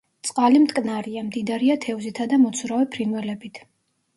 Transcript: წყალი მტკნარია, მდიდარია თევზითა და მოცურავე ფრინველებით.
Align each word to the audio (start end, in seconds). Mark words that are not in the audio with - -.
წყალი 0.27 0.61
მტკნარია, 0.61 1.23
მდიდარია 1.27 1.75
თევზითა 1.85 2.27
და 2.33 2.41
მოცურავე 2.47 2.89
ფრინველებით. 2.97 3.63